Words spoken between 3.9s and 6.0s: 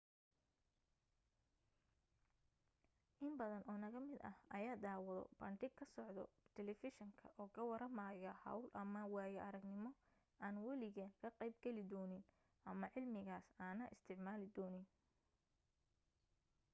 mid ah ayaa daawado bandhig ka